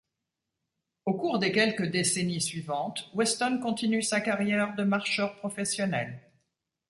Au 1.05 1.13
cours 1.13 1.37
des 1.37 1.51
quelques 1.51 1.85
décennies 1.85 2.41
suivantes, 2.41 3.11
Weston 3.13 3.59
continue 3.61 4.01
sa 4.01 4.19
carrière 4.19 4.73
de 4.73 4.83
marcheur 4.83 5.35
professionnel. 5.35 6.19